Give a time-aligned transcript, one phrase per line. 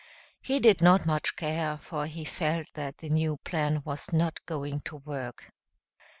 [0.41, 4.79] He did not much care, for he felt that the new plan was not going
[4.85, 5.51] to work.